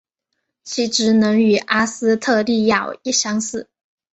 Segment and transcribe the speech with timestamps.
[0.63, 3.69] 其职能与阿斯特莉亚相似。